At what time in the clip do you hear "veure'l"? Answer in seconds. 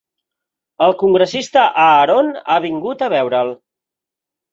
3.15-3.53